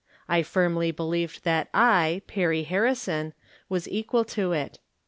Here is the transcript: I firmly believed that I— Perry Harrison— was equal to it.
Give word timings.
I 0.27 0.41
firmly 0.41 0.89
believed 0.89 1.43
that 1.43 1.69
I— 1.75 2.23
Perry 2.25 2.63
Harrison— 2.63 3.35
was 3.69 3.87
equal 3.87 4.25
to 4.33 4.51
it. 4.51 4.79